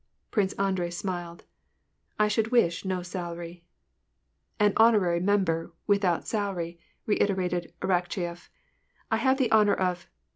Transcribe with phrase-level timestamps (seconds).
[0.31, 1.43] Prince Andrei smiled."
[2.19, 3.63] I should wish no salary.""
[4.59, 8.49] An honorary member, without salary," reiterated Arak cheyef.